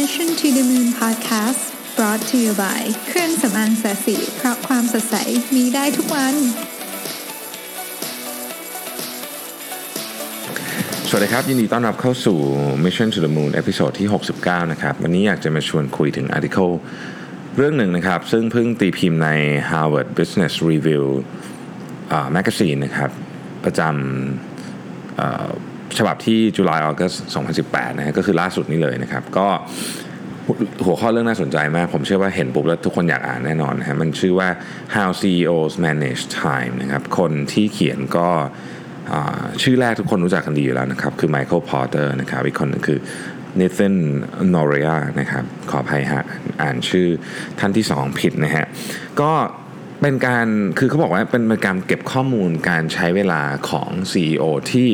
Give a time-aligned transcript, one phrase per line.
[0.00, 1.62] Mission to the Moon Podcast
[1.96, 5.16] brought to you by เครื่องสำอางสดใสเพราะความสดใส
[5.54, 6.34] มีได้ทุกวัน
[11.08, 12.38] สวัสดีครับ ยินดีต้อนรับเข้าสู่
[12.84, 14.08] Mission to the Moon episode ที่
[14.40, 16.70] 69 นะครับ วันนี้อยากจะมาชวนคุยถึง article
[17.56, 19.30] เรื่องหนึ่งนะครับ ซึ่งเพิ่งตีพิมพ์ใน
[19.70, 21.04] Harvard Business Review
[22.32, 23.10] Magazine นะครับ
[23.64, 23.92] ประจำ
[25.98, 27.16] ฉบับที่ July August
[27.56, 29.48] 2018 นะฮะก็คือล่าสุดนี้เลยนะครับ ก็
[30.84, 34.48] หัวข้อเรื่องน่าสนใจมาก ผมเชื่อว่าเห็นปุ๊บแล้วทุกคนอยากอ่านแน่นอนนะฮะมันชื่อว่า
[34.94, 38.28] How CEOs Manage Time นะครับคนที่เขียนก็
[39.62, 42.98] ชื่อแรกทุกคนรู้จักกันดีอยู่แล้วนะครับ คือ Michael Porter นะครับอีกคนหนึงคือ
[43.60, 43.96] Nathan
[44.54, 46.24] Noria นะครับ ขออภัยฮะ
[46.62, 47.06] อ่านชื่อ
[47.58, 48.66] ท่านที่สองผิดนะฮะ
[49.20, 49.32] ก็
[50.00, 50.46] เป็นการ
[50.78, 54.88] คือเขาบอกว่าเป็นเป็นการเก็บข้อมูลการใช้เวลาของ CEO ที่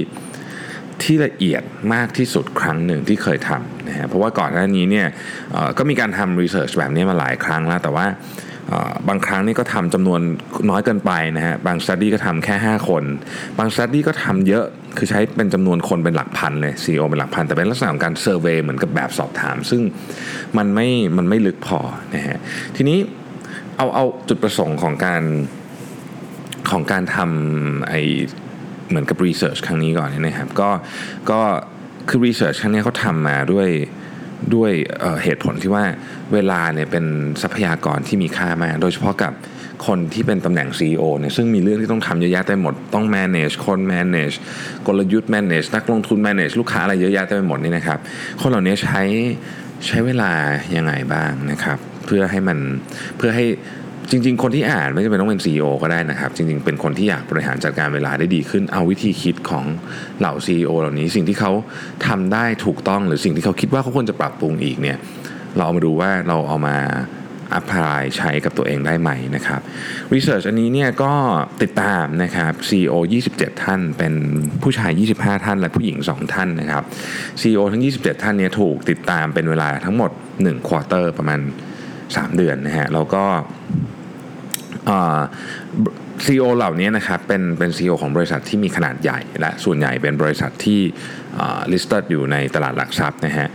[1.02, 1.62] ที่ละเอียด
[1.94, 5.06] มากที่สุดครั้งหนึ่งที่เคยทำนะฮะเพราะว่าก่อนหน้านี้เนี่ย
[5.78, 8.06] ก็มีการทำ research แบบนี้มาหลายครั้งแล้ว แต่ว่า
[9.08, 10.20] บางครั้งนี่ก็ทำจำนวน
[10.70, 13.04] น้อยเกินไปนะฮะบางสต u d ดี้ก็ทำแค่ 5 คน
[13.58, 14.64] บางสต u d ดี้ก็ทำเยอะ
[14.96, 19.82] คือใช้เป็นจำนวนคนเป็นหลักพันเลย CEO เป็นหลักพัน แต่เป็นลักษณะของการ survey เหมือนกับแบบสอบถาม ซึ่ง
[20.56, 21.78] มันไม่มันไม่ลึกพอ
[22.14, 22.38] นะฮะ
[22.76, 22.98] ทีนี้
[23.76, 25.22] เอาเอาจุดประสงค์ของการ
[26.70, 27.94] ของการทำไอ
[28.88, 30.70] เหมือนกับรีเสิร์ชครั้งนี้ก่อนเนี่ยนะครับก็
[31.30, 31.40] ก็
[32.08, 33.68] คือรีเสิร์ชครั้งนี้เขาทำมาด้วย
[34.54, 35.84] ด้วยเเหตุผลที่ว่า
[36.32, 37.04] เวลาเนี่ยเป็น
[37.42, 39.32] ทรัพยากรที่มีค่ามาก โดยเฉพาะกับ
[39.86, 44.36] คนที่เป็นตำแหน่ง CEO เนี่ยซึ่งมีเรื่องที่ต้องทำเยอะแยะเต็มหมด ต้อง manage คน manage
[44.86, 47.98] กลยุทธ์ manage นักลงทุน manage ลูกค้าอะไรเยอะแยะเต็มหมดนี่นะครับ
[48.40, 49.00] คนเหล่านี้ใช้
[49.86, 50.32] ใช้เวลา
[50.76, 52.58] ยังไงบ้างนะครับ เพื่อให้มัน
[53.16, 53.46] เพื่อให้
[54.10, 59.64] จริง ๆ คนที่อ่านไม่จำเป็นต้องเป็น CEO ก็ได้นะครับ จริง ๆ เป็นคนที่อยากบริหารจัดการเวลาได้ดีขึ้น เอาวิธีคิดของ
[60.18, 61.52] เหล่า CEO เหล่านี้ สิ่งที่เขา
[62.06, 64.98] ทำได้ถูกต้องหรือสิ่งที่เขาคิดว่าเขาควรจะปรับปรุงอีกเนี่ย
[65.56, 66.76] เราเอามาดูว่าเราเอามา
[67.54, 69.60] apply ใช้กับตัวเองได้ไหมนะครับ
[70.14, 71.12] research อันนี้เนี่ยก็
[71.62, 72.94] ติดตามนะครับ CEO
[73.30, 74.14] 27 ท่าน เป็น
[74.62, 76.82] ผู้ชาย 25 ท่าน และผู้หญิง 2 ท่านนะครับ
[77.40, 80.10] CEO ทั้ง 27 ท่านเนี่ยถูกติดตามเป็นเวลาทั้งหมด
[80.40, 81.40] 1 quarter ประมาณ
[81.88, 83.24] 3 เดือนนะฮะแล้วก็
[86.24, 90.80] CEO เหล่านี้นะครับเป็นเป็น CEO ของบริษัทที่มีขนาดใหญ่ และส่วนใหญ่เป็นบริษัทที่
[91.72, 93.48] listed อยู่ในตลาดหลักทรัพย์นะฮะ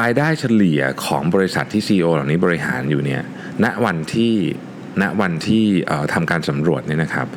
[0.00, 3.22] รายได้เฉลี่ยของบริษัทที่ CEO เหล่านี้บริหารอยู่เนี่ย
[3.64, 4.34] ณวันที่
[5.02, 5.64] ณวันที่
[6.14, 7.28] ทำการสำรวจเนี่ยนะครับ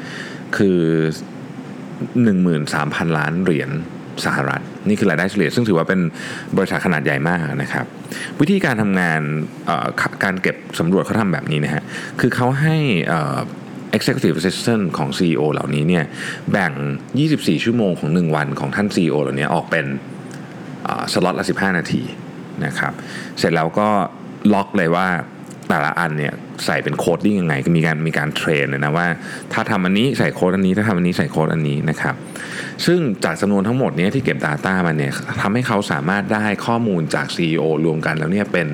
[0.58, 0.80] คือ
[2.34, 3.70] 13,000 ล้านเหรียญ
[4.26, 6.00] สหรัฐ นี่คือรายได้เฉลี่ยซึ่งถือว่าเป็น
[6.58, 7.86] บริษัทขนาดใหญ่มากนะครับ
[8.42, 9.22] วิธีการทำงาน
[10.24, 11.84] การเก็บสำรวจเขาทำแบบนี้นะฮะ
[12.20, 13.38] คือเขาให้เอ่อ
[13.98, 16.06] Executive Assistant ของ CEO เหล่านี้เนี่ย
[16.52, 16.72] แบ่ง
[17.20, 19.86] 24 ชั่วโมงของ 1 วันของท่าน CEO เหล่านี้ออกเป็น
[21.14, 22.04] สล็อตละ 15 นาที
[22.66, 22.94] นะครับ
[23.40, 23.88] เสร็จแล้วก็
[24.54, 25.08] log เลยว่า
[25.70, 26.34] แต่ละอันเนี่ย
[26.66, 29.08] ใส่เป็น coding ยังไง ก็มีการมีการ train เลยนะว่า
[29.54, 32.16] ถ้าทำอันนี้ใส่โค้ดอันนี้ ถ้าทำอันนี้ใส่โค้ดอันนี้นะครับ
[32.86, 38.68] ซึ่งจากจำนวนทั้งหมดนี้ที่เก็บ Data มาเนี่ยทำให้เขาสามารถได้ข้อมูลจาก CEO รวมกันแล้วเนี่ยเป็น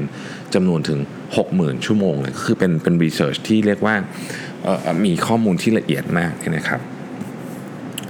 [0.54, 1.00] จำนวนถึง
[1.44, 3.96] 60,000 ชั่วโมงเลยก็คือเป็นเป็น research ที่เรียกว่า
[5.06, 6.82] มีข้อมูลที่ละเอียดมากนะครับ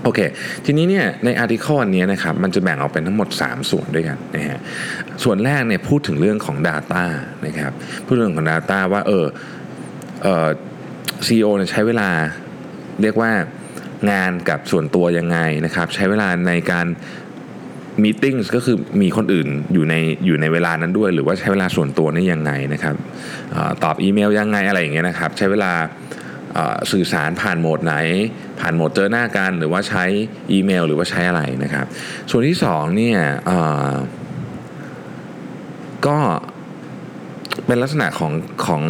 [0.03, 0.19] โอเค
[0.65, 4.59] ทีนี้เนี่ยใน article อันนี้นะครับมันจะแบ่งออกเป็นทั้งหมด 3 ส่วนด้วยกันนะฮะ
[5.23, 7.03] ส่วนแรกเนี่ยพูดถึงเรื่องของ Data
[7.45, 7.71] นะครับ
[8.05, 9.25] พูดเรื่องของ Data ว่าเออ
[11.27, 12.09] ซีอีโอเนี่ยใช้เวลา
[13.01, 13.31] เรียกว่า
[14.11, 16.87] งานกับส่วนตัวยังไงนะครับ ใช้เวลาในการ
[18.03, 22.95] มีติ้งก็คือมีคนอื่นอยู่ในอยู่ในเวลานั้นด้วย หรือว่าใช้เวลาส่วนตัวนี่ยังไงนะครับ
[23.55, 25.71] ออตอบอีเมลยังไงอะไรอย่างเงี้ยนะครับ ใช้เวลา
[26.91, 27.95] สื่อสารผ่านโหมดไหน
[28.59, 30.05] ผ่านโหมดเจอหน้ากันหรือว่าใช้
[30.51, 31.85] อีเมล หรือว่าใช้อะไรนะครับ
[32.29, 33.19] ส่วนที่สองเนี่ย
[36.07, 36.17] ก็
[37.65, 38.31] เป็นลักษณะของ
[38.65, 38.81] ของ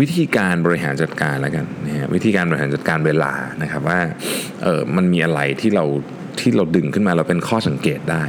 [0.00, 4.00] วิธีการบริหารจัดการแล้วกันนะฮะวิธีการบริหารจัดการเวลานะครับว่า
[4.62, 5.84] เออมันมีอะไรที่เรา
[6.40, 8.22] ที่เราดึงขึ้นมาเราเป็นข้อสังเกตได้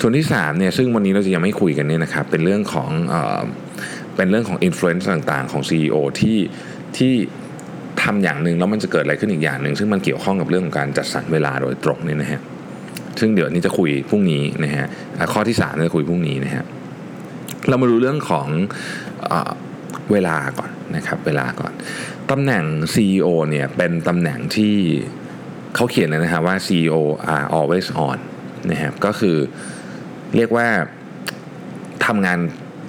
[0.00, 3.42] ส่วนที่3เนี่ยซึ่งวันนี้เราจะยังไม่คุยกันเนี่ยนะครับเป็นเรื่องของเออ
[4.16, 6.38] เป็นเรื่องของอิ f ฟ u e n c e ต่างๆ ของ CEO ที่
[6.96, 7.12] ที่
[8.02, 12.40] ทำอย่างหนึ่งแล้วมันจะเกิดอะไรขึ้นอีกอย่างหนึ่งซึ่งมันเกี่ยวข้องกับเรื่องของการจัดสรรเวลาโดยตรงเนี่ยนะฮะ
[13.20, 14.86] ซึ่งเดี๋ยวนี้จะคุยพรุ่งนี้นะฮะ
[15.18, 16.64] อะข้อที่3จะคุยพรุ่งนี้นะฮะ
[17.68, 18.48] เรามาดูเรื่องของ
[20.12, 21.72] เวลาก่อนนะครับเวลาก่อน
[22.30, 22.64] ตำแหน่ง
[22.94, 24.76] CEO เนี่ยเป็นตำแหน่งที่
[25.74, 26.96] เขาเขียนนะครับว่า CEO
[27.34, 28.18] are always on
[28.70, 29.36] นะครับก็คือ
[30.36, 30.68] เรียกว่า
[32.06, 32.38] ทำงาน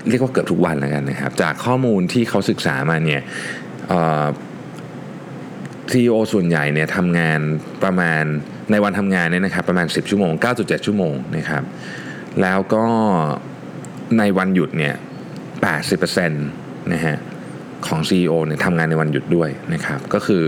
[0.10, 3.22] เรียกว่าเกือบทุกวันแล้วกันนะครับ จากข้อมูลที่เขาศึกษามาเนี่ย
[3.90, 4.26] เอ่อ
[5.92, 7.40] CEO ส่วนใหญ่เนี่ยทำงาน
[7.84, 8.24] ประมาณ
[8.72, 11.64] ในวันทำงานเนี่ยนะครับประมาณ 10 ชั่วโมง 9.7 ชั่วโมงนะครับ
[12.42, 12.86] แล้วก็
[14.18, 14.96] ในวันหยุดเนี่ย
[15.88, 17.16] 80% นะฮะ
[17.88, 20.44] ของ CEO เนี่ยทำงานในวันหยุดด้วยนะครับก็คือ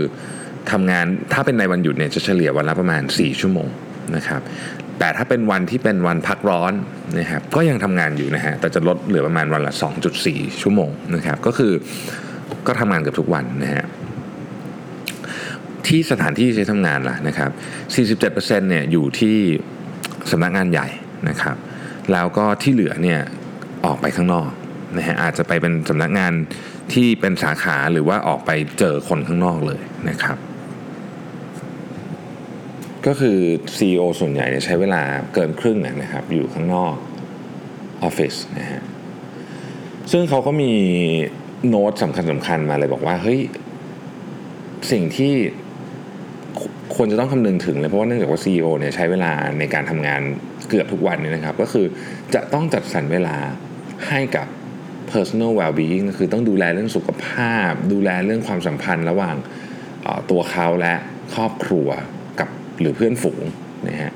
[0.72, 3.68] ทำงานถ้าเป็นในวันหยุดเนี่ยจะเฉลี่ยวันละประมาณ 4 ชั่วโมง
[4.16, 4.40] นะครับ
[4.98, 6.72] แต่ถ้าเป็นวันที่เป็นวันพักร้อน
[7.18, 9.72] นะครับก็ยังทำงานอยู่นะฮะแต่จะลดเหลือประมาณวันละ
[10.16, 11.72] 2.4 ชั่วโมงนะครับก็คือ
[12.66, 13.84] ก็ทำงานเกือบทุกวันนะฮะ
[15.86, 17.50] ที่สถานที่ใช้ทำงานล่ะนะครับ
[18.30, 19.36] 47%เนี่ยอยู่ที่
[20.30, 20.88] สำนักงานใหญ่
[21.28, 21.56] นะครับ
[22.12, 23.20] แล้วก็ที่เหลือเนี่ย
[23.84, 24.50] ออกไปข้างนอก
[24.96, 26.32] นะฮะอาจจะไปเป็นสำนักงาน
[26.92, 30.38] ที่เป็นสาขาหรือว่าออกไปเจอคนข้างนอกเลยนะครับ
[33.06, 33.38] ก็คือ
[33.76, 35.02] CEO ส่วนใหญ่ใช้เวลา
[35.34, 36.94] เกินครึ่งนะครับ อยู่ข้างนอก
[38.02, 38.82] ออฟฟิศนะฮะ
[40.12, 40.72] ซึ่งเขาก็มี
[41.68, 43.40] โน้ตสำคัญสำคัญมาเลยบอกว่าเฮ้ย
[44.92, 45.32] สิ่งที่
[46.94, 50.20] ควรจะต้องคำนึงถึงเลย เพราะว่าเนื่องจากว่า CEO เนี่ยใช้เวลาในการทำงาน
[50.68, 51.86] เกือบทุกวันเนี่ยนะครับ ก็คือ
[52.34, 53.36] จะต้องจัดสรรเวลา
[54.08, 54.46] ให้กับ
[55.12, 59.36] personal well-being ก็คือต้องดูแลเรื่องสุขภาพ ดูแลเรื่องความสัมพันธ์ระหว่าง
[60.30, 60.94] ตัวเขาและ
[61.34, 61.88] ครอบครัว
[62.40, 62.48] กับ
[62.80, 63.42] หรือเพื่อนฝูง
[63.88, 64.12] นะฮะ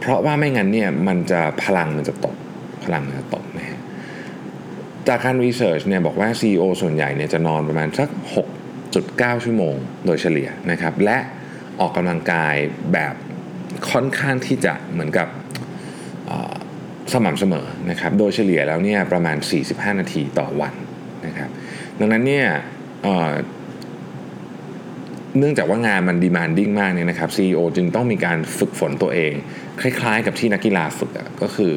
[0.00, 2.36] เพราะว่าไม่งั้นเนี่ยมันจะพลังมันจะตก
[2.84, 3.78] พลังมันจะตกนะฮะ
[5.08, 8.08] จากการรีเสิร์ชเนี่ยบอกว่า CEO ส่วนใหญ่เนี่ยจะนอนประมาณสัก
[8.76, 9.74] 6.9 ชั่วโมง
[10.06, 11.18] โดยเฉลี่ยนะครับ และ
[11.80, 12.54] ออกกำลังกาย
[12.92, 13.14] แบบ
[13.90, 15.28] ค่อนข้างที่จะเหมือนกับ
[17.12, 19.36] สม่ำเสมอนะครับ โดยเฉลี่ยแล้วเนี่ยประมาณ
[19.68, 20.74] 45 นาทีต่อวัน
[21.26, 21.50] นะครับ
[21.98, 22.46] ดังนั้นเนี่ย
[25.38, 29.32] เนื่องจากว่างานมัน demanding มากเนี่ยนะครับ CEO จึงต้องมีการฝึกฝนตัวเอง
[29.80, 31.10] คล้ายๆ กับที่นักกีฬาฝึก
[31.42, 31.72] ก็คือ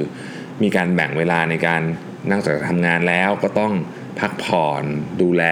[0.64, 1.82] มีการแบ่งเวลาในการ
[2.30, 3.74] นั่งจากทำงานแล้วก็ต้อง
[4.20, 4.84] พักผ่อน
[5.22, 5.44] ดูแล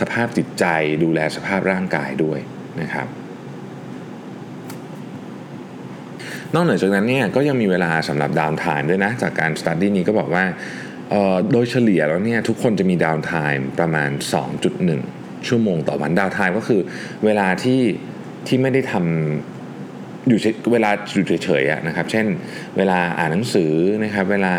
[0.00, 0.64] สภาพจิตใจ
[1.04, 2.38] ดูแลสภาพร่างกายด้วย
[2.80, 3.06] นะครับ
[6.54, 10.44] นอกเหนือจากนั้นเนี่ยก็ยังมีเวลาสำหรับ downtime ด้วยนะ จากการ study นี้ก็บอกว่า
[11.52, 14.10] โดยเฉลี่ยแล้วเนี่ยทุกคนจะมี downtime ประมาณ
[14.78, 16.80] 2.1 ชั่วโมงต่อวัน downtime ก็คือ
[17.24, 17.80] เวลาที่
[18.46, 20.40] ที่ไม่ได้ทำอยู่
[20.72, 22.26] เวลาอยู่เฉยๆนะครับ เช่น
[22.76, 23.72] เวลาอ่านหนังสือ
[24.04, 24.54] นะครับ เวลา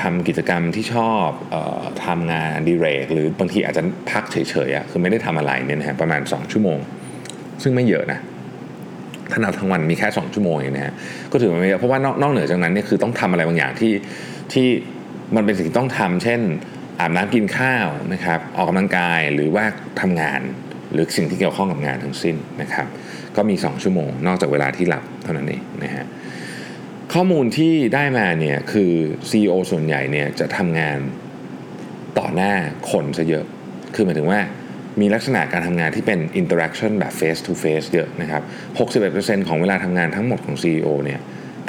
[0.00, 4.36] ทำกิจกรรมที่ชอบเออทำงานอดิเรก หรือบางทีอาจจะพักเฉ
[4.68, 6.78] ยๆคือไม่ได้ทำอะไรเนี่ยนะฮะประมาณ 2 ชั่วโมง
[7.62, 8.20] ซึ่งไม่เยอะนะ
[9.30, 10.94] ถ้านับทั้งวันมีแค่ 2 ชั่วโมงเองนะฮะ
[11.32, 13.92] ก็ถือว่าไม่เยอะเพราะว่านอกนอกเหนือจากนั้นเนี่ยคือต้องทำอะไรบางอย่างที่
[14.52, 14.66] ที่
[15.36, 16.40] มันเป็นสิ่งที่ต้องทำเช่น
[17.00, 19.64] อาบน้ำกินข้าวนะครับออกกำลังกายหรือว่า
[20.00, 20.40] ทำงาน
[20.92, 22.86] หรือสิ่งที่เกี่ยวข้องกับงานทั้งสิ้นนะครับ
[23.36, 26.04] ก็มี 2 ชั่วโมง นอกจากเวลาที่หลับเท่านั้นเองนะฮะ
[27.14, 28.92] ข้อมูลที่ได้มาเนี่ยคือ
[29.30, 30.98] CEO ส่วนใหญ่เนี่ยจะทำงาน
[32.18, 32.52] ต่อหน้า
[32.90, 33.44] คนซะเยอะ
[33.94, 34.40] คือหมายถึงว่า
[35.00, 38.42] มีลักษณะการทำงานที่เป็น interaction แบบ face to face เยอะนะครับ
[38.96, 41.20] 61%ของเวลาทำงานทั้งหมดของ CEO เนี่ย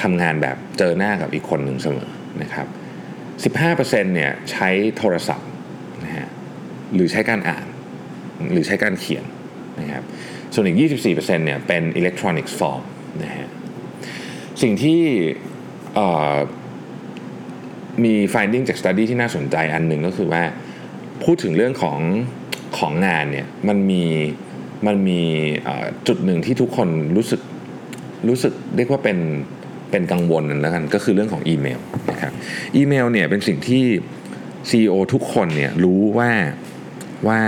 [0.04, 2.10] ทำงานแบบเจอหน้ากับอีกคนหนึ่งเสมอ
[2.42, 2.68] นะครับ
[3.56, 5.50] 15%เนี่ยใช้โทรศัพท์
[6.04, 6.28] นะฮะ
[6.94, 7.66] หรือใช้การอ่าน
[8.52, 9.24] หรือใช้การเขียน
[9.82, 10.04] นะครับ
[10.54, 10.78] ส่วนอีก
[11.08, 12.82] 24%เนี่ยเป็น electronic form
[13.24, 13.48] นะฮะ
[14.62, 15.02] สิ่งที่
[18.04, 20.44] มี finding จาก study ที่น่าสนใจอันหนึ่งก็คือว่า
[21.24, 22.00] พูดถึงเรื่องของ
[22.78, 24.04] ของงานเนี่ยมันมี
[24.88, 25.22] มันมี
[26.08, 27.42] จุดหนึ่งที่ทุกคนรู้สึก
[28.28, 29.18] รู้สึกเรียกว่าเป็น
[29.92, 31.80] เป็นกังวลนั่นแล้วกันก็คือเรื่องของอีเมล
[32.12, 32.34] นะครับ
[32.76, 33.84] อีเมลเนี่ยเป็นสิ่งที่
[34.70, 36.32] CEO ทุกคนเนี่ยรู้ว่า
[37.28, 37.42] ว่า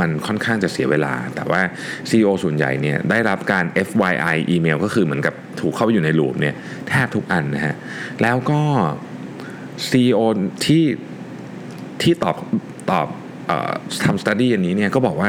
[0.00, 1.62] มันค่อนข้างจะเสียเวลา แต่ว่า
[2.08, 6.54] CEO ส่วนใหญ่เนี่ยได้รับการ FYI อีเมลก็คือเหมือนกับถูกเข้าไปอยู่ในลูปเนี่ย
[6.88, 7.74] แทบทุกอันนะฮะ
[8.22, 8.62] แล้วก็
[9.90, 10.20] CEO
[10.64, 10.84] ที่
[12.02, 12.36] ที่ตอบ
[12.90, 13.06] ตอบ
[14.04, 15.28] ทำ study อันนี้เนี่ยก็บอกว่า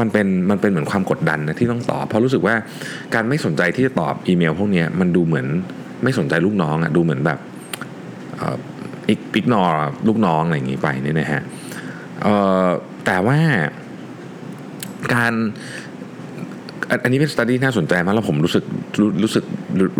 [0.00, 2.54] มันเป็นมันเป็นเหมือนความกดดันนะที่ต้องตอบเพราะรู้สึกว่า
[3.14, 5.46] การไม่สนใจที่จะตอบอีเมลพวกนี้มันดูเหมือน
[6.02, 7.38] ไม่สนใจลูกน้องอะดูเหมือนแบบ
[9.08, 9.76] อิก ignore
[10.08, 11.42] ลูกน้องอะไรอย่างนี้ไปเนี่ยนะฮะ
[13.06, 13.38] แต่ว่า
[15.14, 15.32] การ
[17.02, 18.64] อันนี้เป็น study น่าสนใจมากแล้วผมรู้สึก
[19.22, 19.44] รู้สึก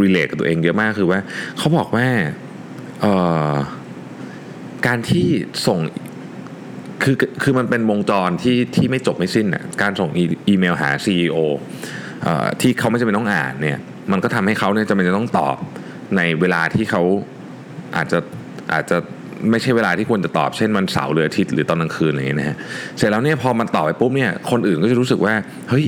[0.02, 1.21] รีเลทกับตัวเองเยอะมากคือว่า
[1.59, 2.06] เขาบอกว่า
[4.87, 5.26] การที่
[5.66, 5.78] ส่ง
[7.02, 10.10] คือคือมันเป็นวงจรที่ที่ไม่จบไม่สิ้นอะการส่ง
[10.48, 11.36] อีเมลหา CEO
[12.60, 13.78] ที่เขาไม่จำเป็นต้องอ่านเนี่ย
[14.12, 15.56] มันก็ทำให้เขาเนี่ยจำเป็นจะต้องตอบ
[16.16, 17.02] ในเวลาที่เขา
[17.96, 18.18] อาจจะ
[18.72, 18.96] อาจจะ
[19.50, 22.56] ไม่ใช่เวลาที่ควรจะตอบเช่นวันเสาร์หรืออาทิตย์หรือตอนกลางคืนอะไรอย่างเงี้ยนะฮะ
[22.96, 25.34] เสร็จแล้วเนี่ยพอมันตอบไปปุ๊บเนี่ยคนอื่นก็จะรู้สึกว่า
[25.70, 25.84] เฮ้ย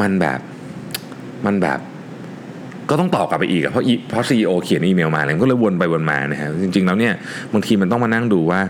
[0.00, 0.40] มันแบบ
[1.46, 1.78] มันแบบ
[2.90, 7.14] ก็ต้องตอบกลับไปอีกอะเพราะเพราะซีอเขียนอีเมลมาแล้วก็เลยวนไปวนมานะฮะจริง ๆ แล้วเนี่ย
[7.52, 8.60] บางทีมันต้องมานั่งดูว่า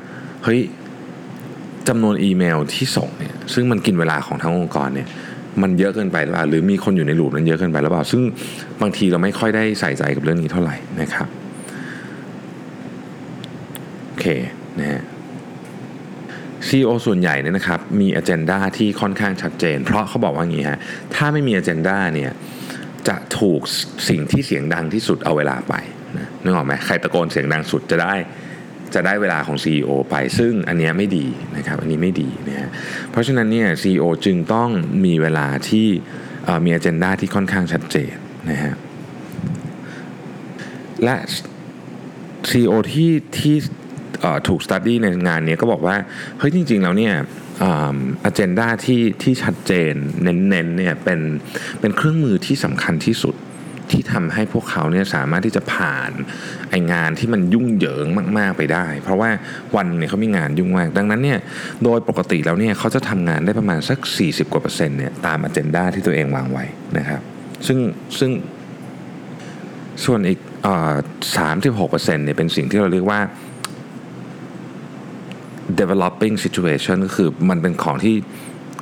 [0.44, 0.60] เฮ้ย
[1.88, 5.08] จำนวนอีเมลที่ส่งเนี่ยซึ่งมันกินเวลาของทั้งองค์กรเนี่ย
[5.62, 8.22] มันเยอะเกินไปหรือเปล่าหรือมีคนอยู่ในหลูปนั้นเยอะเกินไปหรือเปล่า ซึ่ง
[8.82, 11.28] บางทีเราไม่ค่อยได้ใส่ใจกับเรื่องนี้เท่าไหร่นะครับ
[14.06, 14.26] โอเค
[14.78, 15.02] นะฮะ
[16.68, 20.78] CEO ส่วนใหญ่เนี่ยนะครับมีอ g e n d a ที่ค่อนข้างชัดเจน เพราะเขาบอกว่างี้ฮะ
[21.14, 22.32] ถ้าไม่มีอ g e n d a เนี่ย
[23.08, 23.60] จะถูก
[24.08, 25.74] สิ่งที่เสียงดังที่สุดเอาเวลาไป
[26.18, 28.14] นะนึกออกไหมใครตะโกนเสียงดังสุดจะได้
[28.94, 31.26] จะได้เวลาของ CEO ไปซึ่งอันนี้ไม่ดี
[31.56, 32.68] นะครับอันนี้ไม่ดีนะฮะ
[33.10, 34.68] เพราะฉะนั้นเนี่ย CEO จึงต้อง
[35.04, 35.88] มีเวลาที่
[36.64, 38.14] มีอ g e n d a ที่ค่อนข้างชัดเจน
[38.50, 38.74] นะฮะ
[41.04, 41.16] และ
[42.50, 43.56] CEO ที่ที่
[44.48, 45.96] ถูกสตัดดี้ในงานนี้ก็บอกว่า
[46.38, 47.14] เฮ้ยจริง ๆ แล้วเนี่ย
[47.62, 51.20] อันเจนดาที่ที่ชัดเจนเน้นๆเนี่ยเป็น
[51.80, 53.34] เป็นเครื่องมือที่สำคัญที่สุด
[53.90, 56.10] ที่ทำให้พวกเขาเนี่ยสามารถที่จะผ่าน
[56.70, 58.06] ไองานที่มันยุ่งเหยิง
[58.38, 59.30] มาก ๆไปได้ เพราะว่า
[59.76, 61.38] วันเนี่ยเขามีงานยุ่งมาก ดังนั้นเนี่ย
[61.84, 66.64] โดยปกติแล้วเนี่ยเขาจะทำงานได้ประมาณสัก 40 กว่าเปอร์เซ็นต์เนี่ยตามอันเจนดาที่ตัวเองวางไว้
[66.98, 67.20] นะครับ
[67.66, 67.78] ซึ่ง
[68.18, 68.30] ซึ่ง
[70.04, 70.38] ส่วนอีก
[71.36, 73.20] สามสิบหกเปอร์เซ็นต์เนี่ยเป็นสิ่งที่เราเรียกว่า
[75.80, 78.16] developing situation ก็คือมันเป็นของที่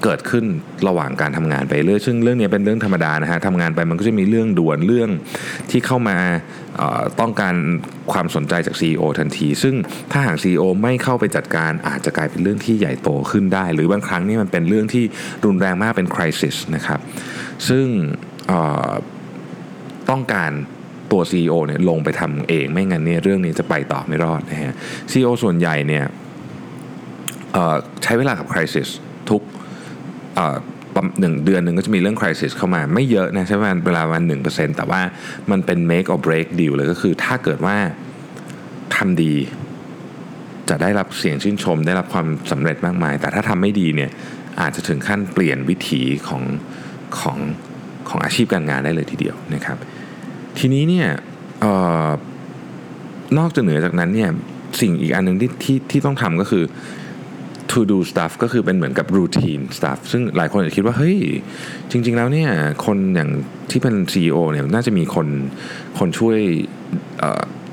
[0.05, 0.45] เกิดขึ้น
[0.89, 5.11] ระหว่างการทำงานไปเรื่อยซึ่งเรื่องนี้เป็นเรื่องธรรมดานะฮะทำงานไปมันก็จะมีเรื่องด่วนเรื่อง
[5.71, 6.19] ที่เข้ามา
[7.21, 7.55] ต้องการ
[8.13, 9.75] ความสนใจจาก CEO ทันที ซึ่ง
[10.13, 15.05] ถ้าหาก CEO ไม่เข้าไปจัดการอาจจะกลายเป็นเรื่องที่ใหญ่โตขึ้นได้ หรือบางครั้งนี่มันเป็นเรื่องที่
[15.45, 17.01] รุนแรงมากเป็น crisis นะครับ
[17.69, 17.87] ซึ่ง
[20.11, 20.51] ต้องการ
[21.13, 24.75] ตัว CEO เนี่ยลงไปทำเองไม่งั้นเนี่ยเรื่องนี้จะไปต่อไม่รอดนะฮะ
[25.11, 26.05] CEO ส่วนใหญ่เนี่ย
[28.03, 29.12] ใช้เวลากับ crisis ทุก
[31.21, 35.01] หนึ่งเดือนหนึ่งก็จะมีเรื่อง crisis เข้ามาไม่เยอะนะใช้เวลาเวลาวันหนึ่งเปอร์เซ็นต์แต่ว่า
[35.51, 37.77] มันเป็น make or break deal เลยก็คือถ้าเกิดว่า
[38.97, 39.35] ทำดี
[40.69, 44.11] จะได้รับเสียงชื่นชม ได้รับความสำเร็จมากมาย แต่ถ้าทำไม่ดีเนี่ย
[44.61, 46.43] อาจจะถึงขั้นเปลี่ยนวิถีของ
[47.21, 47.39] ของ
[48.09, 49.79] ของอาชีพการงานได้เลยทีเดียวนะครับ
[50.59, 51.09] ทีนี้เนี่ย
[51.65, 51.67] อ
[52.07, 52.09] อ
[53.39, 54.31] นอกจากเหนือจากนั้นเนี่ย
[54.81, 56.65] สิ่งอีกอันหนึ่งที่ที่ที่ต้องทำก็คือ
[57.73, 61.19] to do stuff ก็คือเป็นเหมือนกับ routine stuff ซึ่งหลายคนอาจจะคิดว่า เฮ้ย
[61.91, 62.51] จริง ๆ แล้วเนี่ย
[62.87, 63.31] คนอย่าง
[63.71, 65.27] ที่เป็น CEO เนี่ยน่าจะมีคน
[65.99, 66.39] คนช่วย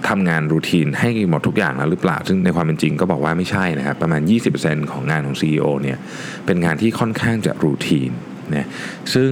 [0.09, 4.21] ทำงานรูทีนให้หมดทุกอย่างแล้วหรือเปล่า ซึ่งในความเป็นจริงก็บอกว่าไม่ใช่นะครับ ประมาณ
[4.55, 5.97] 20%ของงานของ CEO เนี่ย
[6.45, 8.11] เป็นงานที่ค่อนข้างจะรูทีน
[8.55, 8.67] นะ
[9.13, 9.31] ซึ่ง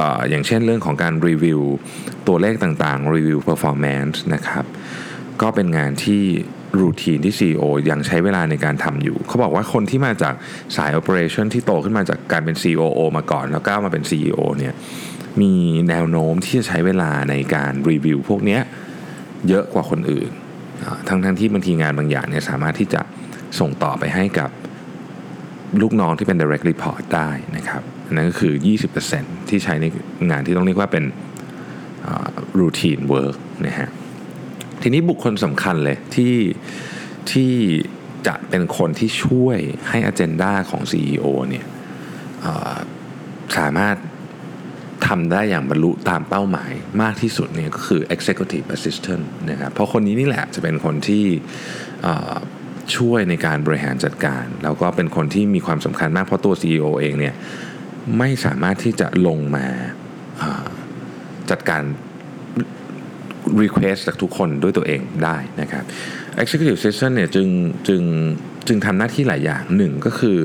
[0.00, 1.60] ออย่างเช่นเรื่องของการรีวิว
[2.28, 4.64] ตัวเลขต่างๆ รีวิว performance นะครับ
[5.42, 6.24] ก็เป็นงานที่
[6.80, 10.34] รูทีนที่ CEO ยังใช้เวลาในการทำอยู่ เขาบอกว่าคนที่มาจาก
[10.76, 14.74] สาย Operation ที่โตขึ้นมาจากการเป็น COO มาก่อน แล้วก้าวมาเป็น CEO เนี่ย
[15.40, 15.52] มี
[15.88, 18.58] แนวโน้มที่จะใช้เวลาในการรีวิวพวกนี้
[19.48, 20.30] เยอะกว่าคนอื่น
[21.08, 23.00] ทั้งทั้งที่บางทีงานบางอย่างเนี่ยสามารถที่จะ
[23.58, 24.50] ส่งต่อไปให้กับ
[25.80, 28.54] ลูกน้องที่เป็น direct report ได้นะครับนั่นก็คือ
[29.00, 29.84] 20%ที่ใช้ใน
[30.30, 31.04] งานที่ต้องเรียกว่าเป็น
[32.60, 33.36] routine work
[33.66, 33.88] นะฮะ
[34.82, 36.34] ทีนี้บุคคลสำคัญเลยที่
[37.30, 37.52] ที่
[38.26, 39.58] จะเป็นคนที่ช่วย
[39.88, 41.66] ให้อ g e n d a ของ CEO เนี่ย
[43.58, 43.96] สามารถ
[45.06, 46.72] ทำได้อย่างบรรลุตามเป้าหมาย
[47.02, 51.24] มากที่สุดเนี่ยก็คือ executive assistant นะครับเพราะคนนี้นี่แหละจะเป็นคนที่
[52.96, 57.34] ช่วยในการบริหารจัดการ แล้วก็เป็นคนที่มีความสำคัญมากเพราะตัว CEO เองเนี่ย
[58.18, 59.66] ไม่สามารถที่จะลงมา
[61.50, 61.82] จัดการ
[63.62, 65.84] request จากทุกคนด้วยตัวเองได้นะครับ
[66.42, 67.48] executive assistant เนี่ยจึง
[67.88, 68.02] จึง
[68.68, 70.38] จึงทำหน้าที่หลายอย่างหนึ่งก็คือ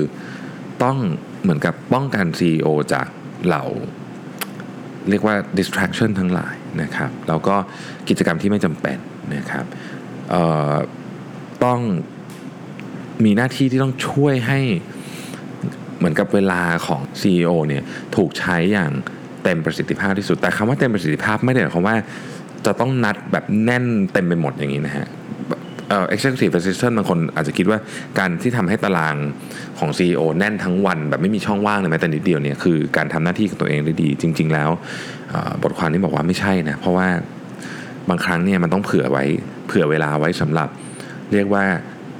[0.82, 0.96] ต้อง
[1.42, 3.06] เหมือนกับป้องกัน CEO จาก
[3.46, 3.64] เหล่า
[5.10, 7.56] เรียกว่า distraction ทั้งหลายนะครับแล้วก็
[8.08, 8.98] กิจกรรมที่ไม่จำเป็น
[9.34, 9.64] นะครับ
[11.64, 11.80] ต้อง
[13.24, 14.60] มีหน้าที่ที่ต้องช่วยให้
[15.98, 17.82] เหมือนกับเวลาของ CEO เนี่ย
[18.16, 18.90] ถูกใช้อย่าง
[19.42, 21.96] เต็มประสิทธิภาพที่สุด แต่คำว่าเต็มประสิทธิภาพไม่ได้หมายความว่า
[22.66, 25.06] จะต้องนัดแบบแน่นเต็มไปหมดอย่างนี้นะฮะ
[25.88, 27.78] เอ่อ executive assistant บางคนอาจจะคิดว่า
[28.18, 29.16] การที่ทำให้ตาราง
[29.78, 34.70] ของ CEO แน่นทั้งวัน แบบไม่มีช่องว่างเลยแม้แต่นิดเดียวเนี่ยคือการทำหน้าที่ของตัวเองได้ดี จริง ๆ แล้ว
[35.62, 37.08] บทความนี้บอกว่าไม่ใช่นะ เพราะว่า
[38.08, 39.24] บางครั้งเนี่ยมันต้องเผื่อไว้
[39.66, 40.68] เผื่อเวลาไว้สำหรับ
[41.32, 41.64] เรียกว่า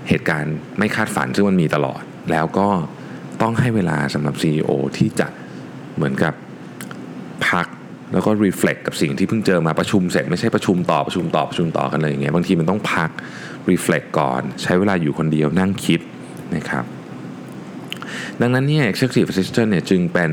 [0.08, 2.68] เหตุการณ์ไม่คาดฝันซึ่งมันมีตลอด แล้วก็
[3.42, 5.28] ต้องให้เวลาสำหรับ CEO ที่จะ
[5.96, 6.34] เหมือนกับ
[7.48, 7.66] พัก
[8.12, 13.10] แล้วก็รีเฟล็กกับสิ่งที่เพิ่งเจอมาประชุมเสร็จไม่ใช่ประชุมต่อประชุมต่อประชุมต่อกันเลยอย่างเงี้ยบางทีมันต้องพัก
[13.70, 16.00] รีเฟล็กก่อน ใช้เวลาอยู่คนเดียวนั่งคิด
[16.56, 16.84] นะครับ
[18.40, 20.32] ดังนั้นเนี่ย executive assistant เนี่ยจึงเป็น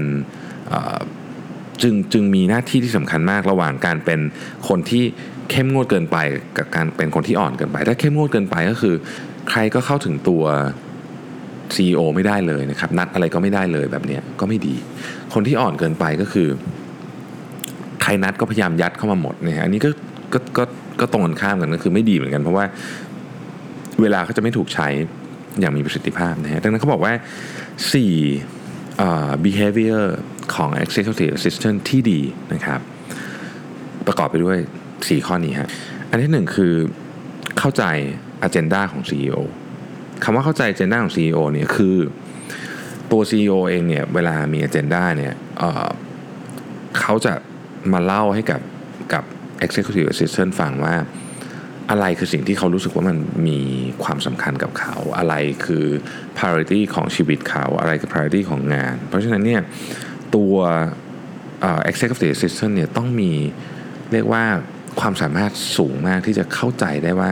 [1.81, 4.19] จึงจึงมีหน้าที่ที่สำคัญมากระหว่างการเป็น
[4.67, 5.03] คนที่
[5.49, 6.17] เข้มงวดเกินไป
[6.57, 8.95] กับการเป็นคนที่อ่อนเกินไป ถ้าเข้มงวดเกินไปก็คือ
[9.49, 10.43] ใครก็เข้าถึงตัว
[11.75, 14.75] CEO ไม่ได้เลยนะครับ นัดอะไรก็ไม่ได้เลยแบบนี้ก็ไม่ดี
[15.33, 16.47] คนที่อ่อนเกินไปก็คือ
[18.07, 19.89] ใครนัดก็พยายามยัดเข้ามาหมดเนี่ยอันนี้ก็
[20.33, 20.63] ก็ก็
[21.01, 22.65] ก็ตรงกันข้ามกันก็คือไม่ดีเหมือนกัน เพราะว่า
[24.01, 24.87] เวลาก็จะไม่ถูกใช้
[25.59, 27.13] อย่างมีประสิทธิภาพนะฮะดังนั้นเขาบอกว่า
[27.91, 30.03] 4 uh, behavior
[30.55, 32.21] ของ executive assistant ที่ดี
[32.53, 32.79] นะครับ
[34.07, 34.57] ประกอบไปด้วย
[34.93, 35.69] 4 ข้อนี้ฮะ
[36.09, 36.73] อันที่หนึ่งคือ
[37.57, 37.83] เข้าใจ
[38.47, 39.39] agenda ของ CEO
[40.23, 41.97] คำว่าเข้าใจ agenda ของ CEO เนี่ยคือ
[43.11, 47.33] ตัว CEO เองเนี่ยเวลามี agenda เนี่ยเเขาจะ
[47.93, 48.61] มาเล่าให้กับ
[49.13, 49.23] กับ
[49.65, 50.95] executive assistant ฟังว่า
[51.89, 53.59] อะไรคือสิ่งที่เขารู้สึกว่ามันมี
[54.03, 55.33] ความสำคัญกับเขา อะไร
[55.65, 55.85] คือ
[56.37, 59.61] priority ของชีวิตเขา อะไรคือ priority ของงาน เพราะฉะนั้นเนี่ย
[60.35, 60.55] ตัว
[61.91, 63.31] executive assistant เนี่ยต้องมี
[64.13, 64.43] เรียกว่า
[64.99, 67.31] ความสามารถสูงมากที่จะเข้าใจได้ว่า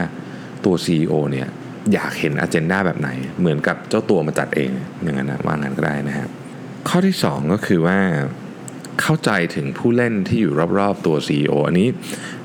[0.64, 1.48] ตัว CEO เนี่ย
[1.92, 4.70] อยากเห็นอ g e n d a แบบไหน เหมือนกับเจ้าตัวมาจัดเอง
[5.02, 6.28] อย่างนั้นนะว่างั้นก็ได้นะครับ
[6.88, 7.98] ข้อที่ 2 ก็คือว่า
[9.00, 11.88] เข้าใจถึงผู้เล่นที่อยู่รอบๆตัว CEO อันนี้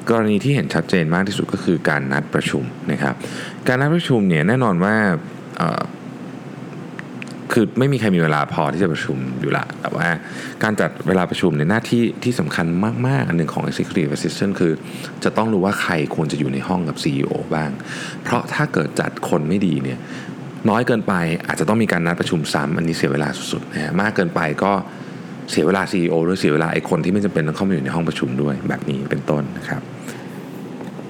[0.09, 3.15] กรณีที่เห็นชัดเจนมากที่สุดก็คือการนัดประชุมนะครับ
[3.67, 4.95] การนัดประชุมเนี่ยแน่นอนว่า
[7.53, 10.07] คือไม่มีใครมีเวลาพอที่จะประชุมอยู่ละ แต่ว่า
[10.63, 12.65] การจัดเวลาประชุมในหน้าที่ที่สำคัญ
[13.07, 14.73] มาก ๆ อันหนึ่งของ Executive Assistant คือ
[15.23, 17.71] จะต้องรู้ว่าใครควรจะอยู่ในห้องกับ CEO บ้าง
[18.23, 19.99] เพราะถ้าเกิดจัดคนไม่ดีเนี่ย
[20.69, 21.13] น้อยเกินไป
[21.47, 24.73] อาจจะต้องมีการนัดประชุมซ้ำอันนี้เสียเวลาสุดๆนะมากเกินไปก็
[25.51, 29.81] เสียเวลา CEO ด้วยเสียเวลาไอ้คนที่ไม่จำเป็นต้องเข้ามาอยู่ในห้องประชุมด้วยแบบนี้เป็นต้นนะครับ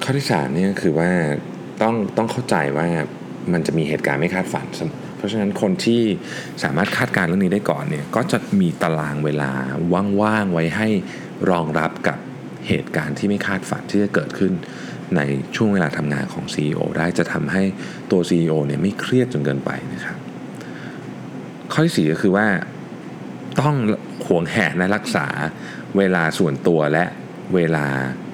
[0.03, 1.10] ข้อที่3นี่คือว่า
[1.81, 2.88] ต้องต้องเข้าใจว่า
[3.53, 4.65] มันจะมีเหตุการณ์ไม่คาดฝัน
[5.17, 6.01] เพราะฉะนั้นคนที่
[6.63, 9.51] สามารถคาดการเรื่องนี้ได้ก่อนเนี่ยก็จะมีตารางเวลา
[10.22, 10.88] ว่างๆไว้ให้
[11.50, 12.17] รองรับกับ
[12.67, 14.53] เหตุการณ์ที่ไม่คาดฝันที่จะเกิดขึ้น
[15.15, 15.22] ใน
[15.55, 17.63] ช่วงเวลาทำงานของ CEO ได้จะทำให้
[18.12, 20.17] ตัว CEO เนี่ยไม่เครียดจนเกินไปนะครับ
[21.72, 22.48] ข้อที่4ก็คือว่า
[23.62, 23.75] ต้อง
[24.29, 25.27] หวงแหนและรักษา
[25.98, 27.05] เวลาส่วนตัวและ
[27.55, 27.86] เวลา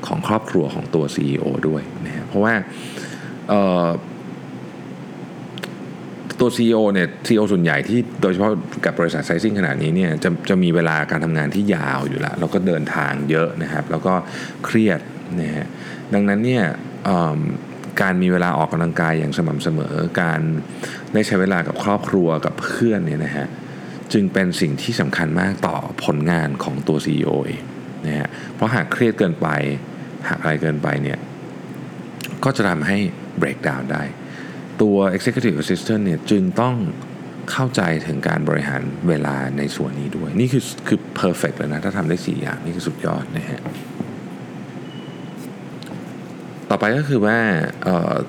[0.08, 2.54] ของครอบครัวของตัว CEO ด้วยนะเพราะว่า
[6.40, 8.52] ตัว CEO เนี่ย CEO ส่วนใหญ่ที่โดยเฉพาะ
[8.86, 14.14] กับบริษัทไซซิ่งขนาดนี้เนี่ยจะจะมีเวลาการทำงานที่ยาวอยู่แล้วแล้วก็เดินทางเยอะนะครับ แล้วก็
[14.66, 15.00] เครียด
[15.40, 15.68] นะฮะ
[16.14, 16.64] ดังนั้นเนี่ย
[18.02, 20.40] การมีเวลาออกกำลังกายอย่างสม่ำเสมอ การ
[21.14, 23.48] ได้ใช้เวลากับครอบครัวกับเพื่อนเนี่ยนะฮะ
[24.14, 27.64] จึงเป็นสิ่งที่สำคัญมากต่อผลงานของตัว CEO เอง
[28.06, 29.48] นะฮะเพราะหากเครียดเกินไป
[30.30, 31.20] หากอะไรเกินไปเนี่ย
[32.44, 32.98] ก็จะทำให้
[33.42, 34.04] break down ได้
[34.82, 36.76] ตัว Executive Assistant เนี่ยจึงต้อง
[37.52, 43.62] เข้าใจถึงการบริหารเวลาในส่วนนี้ด้วย นี่คือคือ perfect เลยนะ ถ้าทำได้ 4 อย่าง นี่คือสุดยอดนะฮะ
[46.70, 47.40] ต่อไปก็คือว่า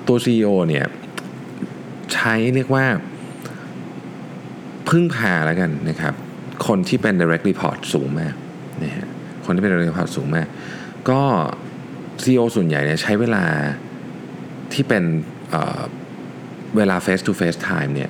[0.07, 0.85] ตัว CEO เนี่ย
[2.13, 2.85] ใช้เรียกว่า
[4.89, 6.13] พึ่งพาแล้วกันนะครับ
[6.67, 8.33] คนที่เป็น direct report สูงมาก
[8.83, 9.07] นะฮะ
[9.45, 10.47] คนที่เป็น direct report สูงมาก
[11.09, 11.21] ก็
[12.23, 13.45] CEO ส่วนใหญ่เนี่ยใช้เวลา
[14.73, 15.03] ที่เป็น
[16.77, 18.09] เวลา face to face time เนี่ย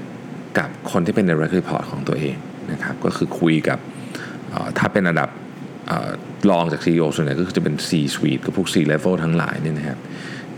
[0.57, 2.35] กับคนที่เป็น direct report ของตัวเอง
[2.71, 3.79] นะครับ ก็คือคุยกับ
[4.77, 5.29] ถ้าเป็นระดับ
[6.49, 9.99] รองจาก CEO ส่วนใหญ่ก็คือจะเป็น C suite กับพวก C level ทั้งหลายเนี่ยนะครับ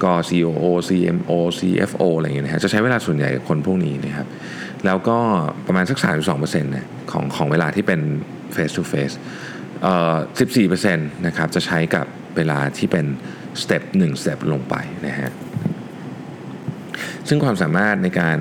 [0.04, 4.28] ก็ COO CMO CFO อะไรอย่างเงี้ยนะฮะจะใช้เวลาส่วนใหญ่กับคนพวกนี้นะครับ
[4.86, 5.18] แล้วก็
[5.68, 5.98] ประมาณสัก
[6.34, 8.02] 32%นะของของเวลาที่เป็น
[8.56, 9.16] face to face
[9.84, 10.16] เอ่อ
[10.70, 13.06] 14%นะครับจะใช้กับเวลาที่เป็น
[13.62, 14.76] step 1 step ลงไป
[15.08, 15.30] นะฮะ
[17.28, 18.40] ซึ่งความสามารถในการ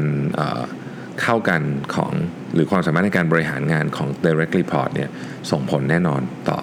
[1.22, 1.62] เข้ากัน
[1.94, 2.12] ของ
[2.54, 5.10] หรือความสามารถในการบริหารงานของ direct report เนี่ย
[5.50, 6.58] ส่งผลแน่นอนต่อ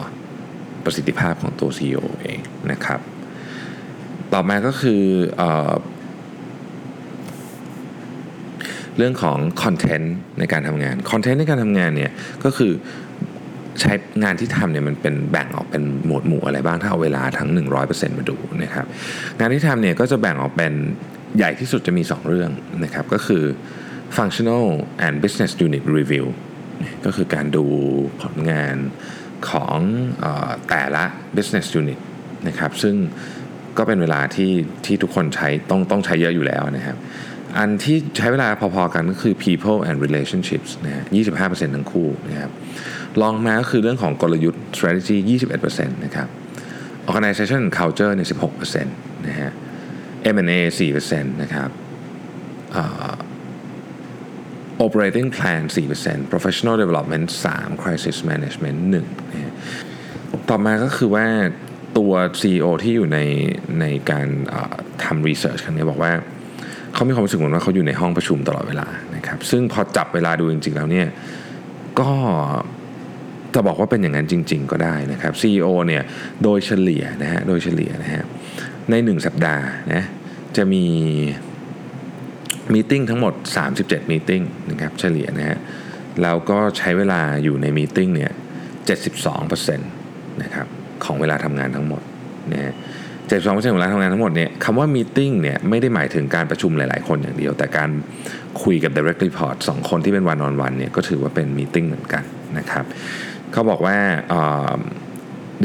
[0.83, 2.39] ประสิทธิภาพของตัว CEO เอง
[2.71, 2.99] นะครับ
[4.35, 5.01] ต่อมาก็คือ
[5.37, 5.43] เอ
[8.97, 12.11] เรื่องของ content ในการทำงาน content ในการทำงานเนี่ย
[12.43, 12.71] ก็คือ
[13.79, 13.93] ใช้
[14.23, 17.49] งานที่ทำเนี่ยมันเป็นแบ่งออกเป็นหมวดหมู่อะไรบ้างถ้าเอาเวลาทั้ง
[17.83, 18.85] 100%มาดูนะครับ
[19.39, 20.73] งานที่ทำเนี่ยก็จะแบ่งออกเป็น
[21.37, 22.51] ใหญ่ที่สุดจะมี 2 เรื่อง
[22.83, 23.43] นะครับก็คือ
[24.17, 24.65] functional
[25.05, 26.25] and business unit review
[27.05, 27.65] ก็คือการดู
[28.21, 28.75] ผลงาน
[29.49, 29.77] ของ
[30.23, 30.25] อ
[30.69, 31.03] แต่ละ
[31.35, 31.99] business unit
[32.47, 32.95] นะครับซึ่ง
[33.77, 34.51] ก็เป็นเวลาที่
[34.85, 36.97] ที่ทุกคนใช้ต้องต้องใช้เยอะอยู่แล้วนะครับ
[37.57, 41.03] อันที่ใช้เวลาพอๆกันก็คือ people and relationships นะฮะ
[41.39, 42.51] 25%ทั้งคู่นะครับ
[43.21, 45.17] ลองมาก็คือเรื่องของกลยุทธ์ strategy
[45.61, 46.27] 21%นะครับ
[47.09, 48.27] organization culture เนี่ย
[48.73, 49.51] 16%นะฮะ
[50.35, 51.69] M&A 4%นะครับ
[54.85, 55.61] operating plan
[55.97, 59.53] 4% professional development 3 crisis management 1นะ
[60.49, 61.27] ต่อมาก็คือว่า
[61.97, 63.19] ตัว CEO ที่อยู่ใน
[63.81, 64.27] ในการ
[65.03, 66.11] ทำ research ครั้งนี้บอกว่า
[66.93, 71.07] เขามีความรู้สึกเหมือนว่าเขาอยู่ในห้องประชุมตลอดเวลานะครับซึ่งพอจับเวลาดูจริง ๆ แล้วเนี่ย
[71.99, 72.11] ก็
[73.53, 76.03] จะบอกว่าเป็นอย่างนั้นจริง ๆ ก็ได้นะครับ CEO เนี่ย
[76.43, 78.23] โดยเฉลี่ยนะฮะโดยเฉลี่ยนะฮะ
[78.89, 80.03] ใน 1 สัปดาห์นะ
[80.57, 80.85] จะมี
[82.73, 83.33] มีติ้งทั้งหมด
[83.71, 85.57] 37 มีติ้งนะครับเฉลี่ยนะฮะ
[86.21, 88.31] แล้วก็ใช้เวลาอยู่ในมีติ้งเนี่ย
[89.05, 90.67] 72%นะครับ
[91.05, 92.01] ของเวลาทำงานทั้งหมด
[92.53, 92.73] นะฮะ
[93.27, 97.89] 72%ของเวลาทำงานทั้งหมดเนี่ยคำว่า meeting เนี่ยไม่ได้หมายถึงการประชุมหลาย ๆ คนอย่างเดียว แต่การ
[98.63, 102.23] คุยกับ direct report สองคนที่เป็น one on one เนี่ยก็ถือว่าเป็น meeting เหมือนกัน
[102.57, 102.85] นะครับ
[103.51, 103.97] เขาบอกว่า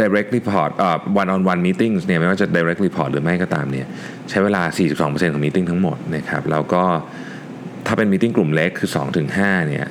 [0.00, 3.86] direct report เอ่อ one on one meetings เนี่ยไม่ว่าจะ direct report หรือไม่ก็ตามเนี่ย
[4.28, 4.62] ใช้เวลา
[4.98, 6.84] 42%ของ meeting ทั้งหมดนะครับแล้วก็
[7.86, 9.84] ถ้าเป็น meeting กลุ่มเล็กคือ2ถึง5เนี่ย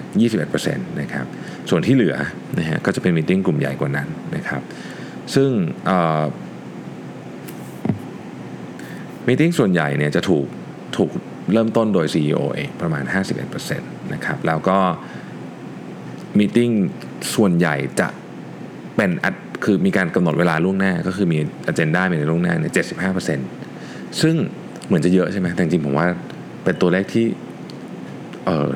[0.48, 1.26] 21%นะครับ
[1.70, 2.16] ส่วนที่เหลือ
[2.60, 4.62] นะฮะก็จะเป็นมีติ้งกลุ่มใหญ่กว่านั้นนะครับ
[5.36, 5.52] ซึ่ง
[9.28, 10.46] มีติ้งส่วนใหญ่เนี่ยจะถูก
[10.98, 11.12] ถูก
[11.54, 13.04] เริ่มต้นโดย CEO เองประมาณ
[13.58, 14.78] 51%นะครับแล้วก็
[16.38, 16.70] มีติ้ง
[17.36, 18.08] ส่วนใหญ่จะ
[18.96, 19.10] เป็น
[19.64, 22.74] คือมีการกำหนดเวลาล่วงหน้า ก็คือมีอ g e n d a มีในล่วงหน้าเนี่ย
[23.48, 24.36] 75%ซึ่ง
[24.86, 26.08] เหมือนจะเยอะใช่ไหมแต่จริงผมว่า
[26.64, 27.26] เป็นตัวเลขที่
[28.46, 28.70] เออ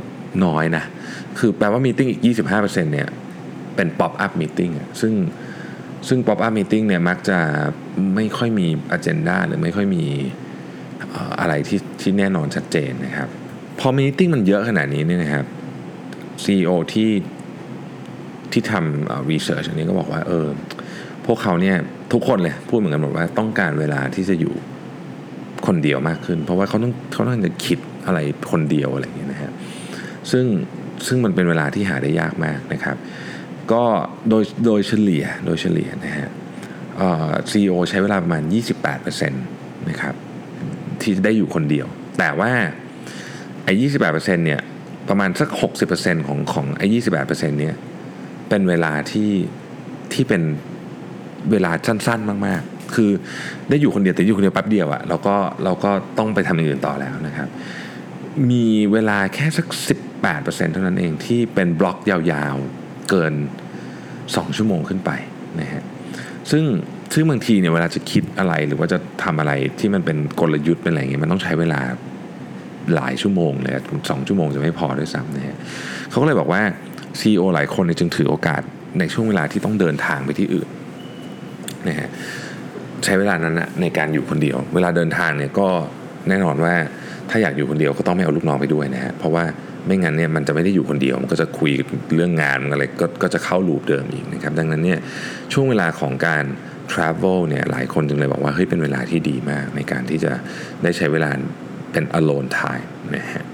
[0.46, 0.84] น้อยนะ
[1.40, 2.22] คือแปลว่า meeting อีก
[2.58, 3.10] 25%เนี่ย
[3.76, 5.14] เป็น pop up meeting ซึ่ง
[6.08, 7.40] ซึ่ง pop up meeting เนี่ยมักจะ
[8.16, 10.04] ไม่ค่อยมี agenda หรือไม่ค่อยมี
[11.40, 13.30] อะไรที่ที่แน่นอนชัดเจนนะครับ
[13.80, 15.46] พอ meeting มันเยอะขนาดนี้เนี่ยนะครับ
[16.44, 17.12] CEO ที่
[18.52, 20.48] ที่ทำ research อันนี้ก็บอกว่าเออ
[21.26, 21.78] พวกเขาเนี่ย
[22.14, 24.54] ทุกคนเลยพูดเหมือนกันหมดว่าต้องการเวลาที่จะอยู่
[25.68, 28.20] คนเดียวมากขึ้น เพราะว่าเขาต้องเขาต้องจะคิดอะไร
[28.52, 29.52] คนเดียวอะไรอย่างเงี้ยนะฮะ
[30.32, 30.46] ซึ่ง
[31.08, 32.98] ซึ่งมันเป็นเวลาที่หาได้ยากมากนะครับ
[33.72, 33.84] ก็
[34.30, 36.30] โดยโดยเฉลี่ยโดยเฉลี่ยนะฮะ
[37.52, 38.44] ซีอีโอใช้เวลาประมาณ
[38.96, 40.16] 28%นะครับ
[41.02, 41.88] ที่ได้อยู่คนเดียว
[42.20, 42.52] แต่ว่า
[43.64, 43.74] ไอ้
[44.10, 44.62] 28%เนี่ย
[45.10, 45.50] ประมาณสัก
[45.90, 47.28] 60%ของของไอ้28%
[47.60, 47.76] เนี่ย
[48.50, 49.32] เป็นเวลาที่
[50.14, 50.42] ที่เป็น
[51.52, 53.12] เวลาสั้นๆมากๆ คือ
[53.70, 57.50] ได้อยู่คนเดียวแต่อยู่คนเดียวแป๊บเดียวอะเราก็เราก็ต้องไปทำอย่างอื่นต่อแล้วนะครับ
[58.52, 59.68] มีเวลาแค่สัก
[60.22, 63.34] 18%เท่านั้นเองที่เป็นบล็อกยาวๆ เกิน
[63.96, 65.12] 2 ชั่วโมงขึ้นไป
[65.62, 65.84] นะฮะ
[66.52, 66.64] ซึ่ง
[67.14, 71.80] ซึ่งบางทีเนี่ยเวลาจะคิดอะไรหรือว่าจะทำอะไรที่มันเป็นกลยุทธ์เป็นอะไรเงี้ยมันต้องใช้เวลา
[72.96, 73.74] หลายชั่วโมงเลย
[74.10, 75.58] สองชั่วโมงจะไม่พอด้วยซ้ำนะฮะ
[76.10, 76.62] เขาก็เลยบอกว่า
[77.20, 78.62] CEO หลายคนเนี่ยจึงถือโอกาส
[79.00, 80.68] ในช่วงเวลาที่ต้องเดินทางไปที่อื่น
[81.88, 82.10] นะฮะ
[83.04, 85.68] ใช้เวลานั้นนะในการอยู่คนเดียว เวลาเดินทางเนี่ยก็
[86.30, 86.74] แน่นอนว่า
[87.30, 89.44] ถ้าอยากอยู่คนเดียวก็ต้องไม่เอาลูกน้องไปด้วยนะฮะเพราะว่า
[89.86, 91.72] ไม่งั้นเนี่ยมันจะไม่ได้อยู่คนเดียว มันก็จะคุย
[92.16, 95.00] เรื่องงานอะไรกก็จะเข้าลูปเดิมอีกนะครับดังนั้นเนี่ย
[95.54, 96.44] ช่วงเวลาของการ
[96.92, 100.32] travel เนี่ยหลายคนจึงเลยบอกว่าเฮ้ยเป็นเวลาที่ดีมาก ในการที่จะ
[100.84, 101.30] ได้ใช้เวลา
[101.92, 103.46] เป็น alone time นะฮะ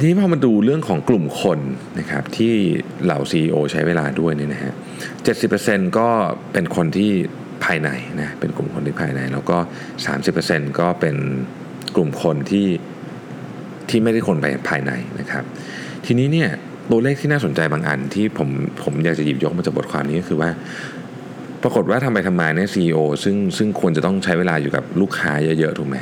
[0.02, 1.60] ีนี้พอมาดูเรื่องของกลุ่มคน
[1.98, 2.54] นะครับที่
[3.04, 4.72] เหล่า CEO ใช้เวลาด้วยเนี่ยนะฮะ
[5.34, 6.08] 70%ก็
[6.52, 7.12] เป็นคนที่
[7.64, 7.90] ภายใน
[8.20, 9.58] นะเป็นกลุ่มคนที่ภายใน แล้วก็
[10.18, 11.16] 30%ก็เป็น
[11.96, 12.66] กลุ่มคนที่
[13.90, 15.44] ที่ไม่ได้คนไปภายในนะครับ
[16.06, 16.48] ทีนี้เนี่ย
[16.90, 18.48] ตัวเลขที่น่าสนใจบางอันที่ผม
[18.82, 20.50] ผมอยากจะหยิบยกมาจากบทความนี้ก็คือว่า
[21.62, 25.96] ปรากฏว่าทำไปทำมาเนี่ยซีอซึ่งซึ่งควรจะต้องใช้เวลาอยู่กับลูกค้าเยอะๆถูกไหม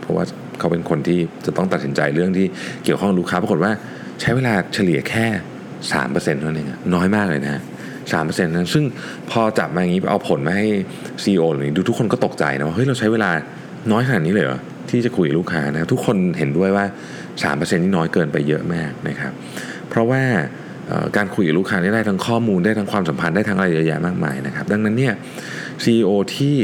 [0.00, 0.24] เพราะว่า
[0.58, 2.46] เขาเป็นคนที่จะต้องตัดสินใจเรื่องที่
[2.84, 3.72] เกี่ยวข้องลูกค้า ปรากฏว่า
[4.20, 5.26] ใช้เวลาเฉลี่ยแค่
[5.92, 7.62] สามเปอร์เซ็นต์เท่านั้นเองน้อยมากเลยนะ
[8.12, 8.84] สามเปอร์เซ็นต์นั้นซึ่ง
[9.30, 10.66] พอจับมาอย่างนี้เอาผลมาให้
[11.22, 13.30] ซีอหรือดูทุกคนก็ตกใจนะว่าเฮ้ยเราใช้เวลา
[13.92, 16.86] น้อยขนาดนี้เลยเหรอที่จะคุยกับลูกค้านะทุกคนเห็นด้วยว่า
[17.40, 19.32] 3%นี่น้อยเกินไปเยอะมากนะครับ
[19.88, 20.22] เพราะว่า
[21.16, 25.14] การคุยกับลูกค้าได้ทั้งข้อมูลได้ทั้งความสัมพันธ์ได้ทั้งอะไรเยอะแยะมากมายนะครับ ดังนั้นเนี่ย
[25.82, 26.56] CEO ที่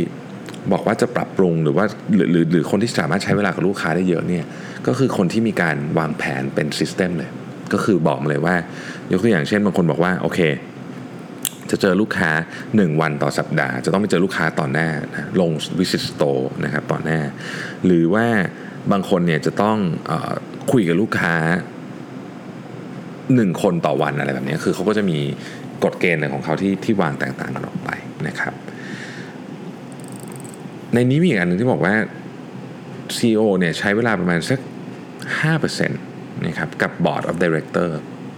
[0.72, 4.44] บอกว่าจะปรับปรุงหรือว่าหรือหรือหรือคนที่สามารถใช้เวลากับลูกค้าได้เยอะเนี่ย
[4.86, 7.30] ก็คือคนที่มีการวางแผนเป็นซิสเต็มเลย
[7.72, 8.56] ก็คือบอกมาเลยว่า
[9.12, 10.40] ยกตัวอย่างเช่นบางคนบอกว่าโอเค
[11.70, 12.30] จะเจอลูกค้า
[12.66, 14.88] 1 วันต่อสัปดาห์ จะต้องไปเจอลูกค้าต่อหน้า
[15.40, 16.24] ลงวิสิตโต
[16.64, 17.20] นะครับต่อหน้า
[17.86, 18.26] หรือว่า
[18.92, 19.78] บางคนเนี่ยจะต้อง
[20.10, 20.12] อ
[20.70, 21.34] คุยกับลูกค้า
[23.34, 25.18] หนึ่งคนต่อวันอะไรแบบนี้คือเขาก็จะมี
[25.84, 27.90] กฎเกณฑ์ของเขาที่ที่วางแตกต่างกันออกไป
[28.26, 28.54] นะครับ
[30.94, 31.94] ในนี้มีอีกอันหนึ่งที่บอกว่า
[33.16, 34.60] CEO เนี่ยใช้เวลาประมาณสัก
[35.52, 37.90] 5%นะครับกับ Board of Director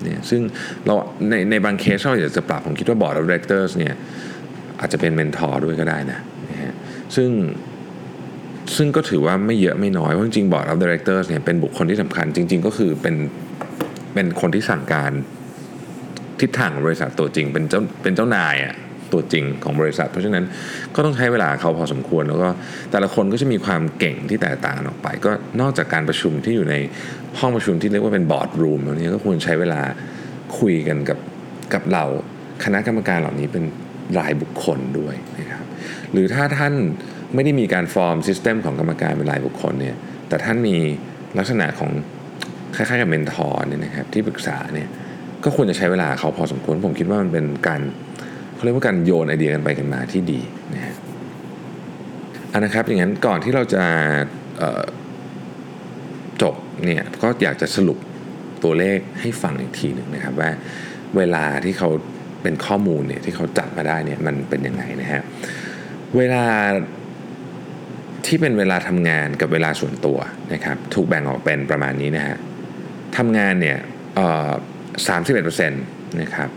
[0.03, 0.41] เนี่ยซึ่ง
[0.87, 0.95] เรา
[1.31, 3.95] ในในบางเคสเราอยากจะปรับผมคิดว่า Board of Directors เนี่ย
[4.81, 6.75] อาจจะเป็น mentor ด้วยก็ได้นะนะฮะ
[7.17, 7.31] ซึ่ง
[8.77, 13.15] ซึ่งก็ถือว่าไม่เยอะไม่น้อย เพราะจริงๆ Board of Directors เนี่ยเป็นบุคคลที่สำคัญ จริง ๆ ก็คือเป็น
[14.15, 15.13] เป็นคนที่สั่งการ
[16.41, 18.75] ทิศทางของบริษัทตัวจริง เป็นเจ้าเป็นเจ้านายอะ
[19.13, 20.45] ตัวจริงของบริษัท เพราะฉะนั้น
[20.95, 22.49] ก็ต้องใช้เวลาเขาพอสมควร แล้วก็
[22.91, 25.31] แต่ละคนก็จะมีความเก่งที่แตกต่างออกไป ก็
[25.61, 26.75] นอกจากการประชุมที่อยู่ใน
[27.39, 29.81] ห้องประชุมที่เรียกว่าเป็น boardroom แล้วนี้ก็ควรใช้เวลา
[30.59, 31.19] คุยกันกับ
[31.75, 32.05] กับเรา
[32.65, 33.65] คณะกรรมการเหล่านี้เป็น
[34.19, 35.67] รายบุคคลด้วยนะครับ
[36.13, 36.75] หรือถ้าท่าน
[37.35, 39.97] ไม่ได้มีการ form system ของกรรมการเป็นรายบุคคลเนี่ย
[40.29, 40.77] แต่ท่านมี
[41.39, 41.91] ลักษณะของ
[42.77, 44.89] คล้ายๆกับเมนทอร์เนี่ยนะครับที่ปรึกษาเนี่ย
[45.45, 47.81] ก็ควรจะใช้เวลาเขาพอสมควรผมคิดว่ามันเป็นการ
[48.55, 50.41] เขาเรียกว่าการโยนไอเดียกันไปกันมาที่ดี
[50.75, 50.95] นะฮะ
[52.53, 53.85] อันนะครับอย่างนั้นก่อนที่เราจะ
[56.43, 57.99] จบเนี่ยก็อยากจะสรุป
[58.65, 60.51] ตัวเลขให้ฟังอีกทีหนึ่งนะครับว่า
[61.17, 61.89] เวลาที่เขา
[62.43, 65.23] เป็นข้อมูลเนี่ยที่เขาจัดมาได้เนี่ยมันเป็นยังไงนะฮะ
[66.17, 66.45] เวลา
[68.27, 70.19] ที่เป็นเวลาทำงานกับเวลาส่วนตัว
[70.53, 72.37] นะครับถูกแบ่งออกเป็นประมาณนี้นะฮะ
[73.17, 73.79] ทำงานเนี่ย
[75.09, 75.83] สามสิบเอ็ดเปอร์เซ็นต์
[76.21, 76.49] นะครับ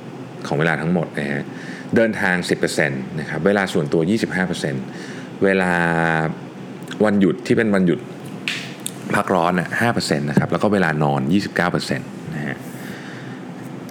[0.47, 1.43] ของเวลาทั้งหมดนะฮะ
[1.95, 4.01] เดินทาง 10%นะครับเวลาส่วนตัว
[4.73, 5.73] 25%เวลา
[7.05, 7.99] วันหยุดที่เป็นวันหยุด
[9.15, 11.21] พักร้อนอะ5%นะครับแล้วก็เวลานอน
[11.77, 12.57] 29%นะฮะ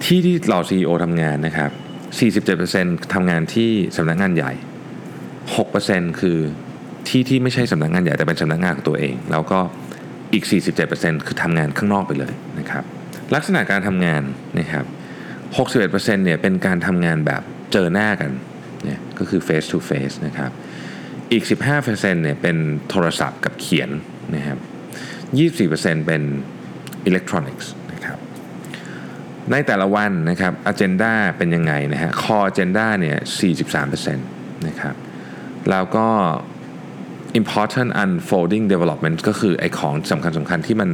[0.03, 1.71] ที่ที่เรา CEO ทำงานนะครับ
[2.61, 4.53] 47%ทำงานที่สำนักงานใหญ่
[5.55, 6.37] 6%คือ
[7.07, 9.59] ที่ที่ไม่ใช่สำนักงานใหญ่แต่เป็นสำนักงานของตัวเอง แล้วก็
[10.33, 10.45] อีก
[10.85, 12.83] 47%คือทำงานข้างนอกไปเลยนะครับ
[13.35, 14.21] ลักษณะการทำงาน
[14.59, 14.85] นะครับ
[15.57, 17.41] 61%เนี่ยเป็นการทำงานแบบ
[17.73, 18.31] เจอหน้ากัน
[18.83, 20.51] เนี่ยก็คือ face to face นะครับ
[21.31, 21.43] อีก
[21.83, 22.57] 15%เนี่ยเป็น
[22.89, 23.89] โทรศัพท์กับเขียน
[24.35, 24.57] นะครับ
[25.93, 26.21] 24%เป็น
[27.05, 28.17] อิเล็กทรอนิกส์นะครับ
[29.51, 33.17] ในแต่ละวันนะครับ agenda เป็นยังไงนะฮะ core agenda เนี่ย
[33.71, 34.95] 43%นะครับ
[35.69, 36.07] แล้วก็
[37.41, 40.89] important unfolding development ก็คือไอ้ของสำคัญสำคัญที่มัน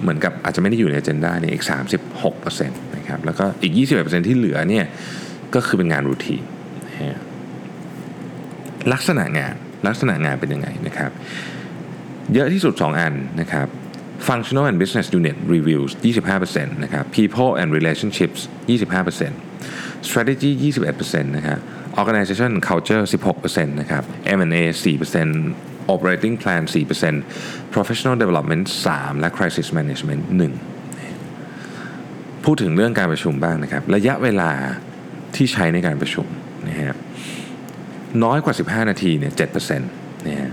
[0.00, 1.64] เหมือนกับอาจจะไม่ได้อยู่ใน agenda เนี่ยอีก
[2.10, 4.84] 36%นะครับแล้วก็อีก 21%ที่เหลือเนี่ย
[5.54, 6.36] ก็คือเป็นงานรูที
[7.02, 7.04] น
[8.92, 9.54] ลักษณะงาน
[9.86, 11.10] ลักษณะงานเป็นยังไงนะครับ
[12.34, 13.66] เยอะที่สุด 2 อันนะครับ
[14.28, 15.90] functional and business unit reviews
[16.42, 21.58] 25%นะครับ people and relationships 25% strategy 21%นะครับ
[22.00, 24.04] organization culture 16%นะครับ
[24.38, 27.16] M&A 4% operating plan 4%
[27.74, 30.32] professional development 3 และ crisis management 1
[32.44, 34.50] พูดถึงเรื่องการประชุมบ้างนะครับ ระยะเวลา
[35.36, 36.26] ที่ใช้ในการประชุม
[36.68, 36.94] นะฮะ
[38.24, 40.50] น้อยกว่า 15 นาทีเนี่ย7%นะฮะ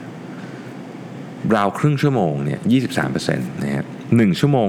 [1.56, 2.60] ราวครึ่งชั่วโมงเนี่ย
[3.06, 3.86] 23%นะฮะ
[4.18, 4.68] 1 ชั่วโมง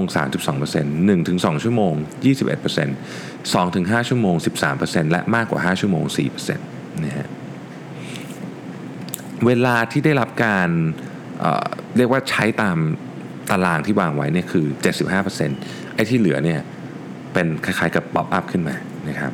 [0.55, 4.35] 32% 1ถึง2ชั่วโมง 21% 2ถึง5ชั่วโมง
[4.73, 6.03] 13%และมากกว่า 5 ชั่วโมง
[6.49, 7.27] 4%นะฮะ
[9.45, 10.69] เวลาที่ได้รับการ
[11.39, 12.77] เเรียกว่าใช้ตาม
[13.49, 14.65] ตารางที่วางไว้เนี่ยคือ
[15.29, 16.59] 75%ไอ้ที่เหลือเนี่ย
[17.33, 18.75] เป็นคล้ายๆกับป๊อปอัพขึ้นมา
[19.09, 19.31] นะครับ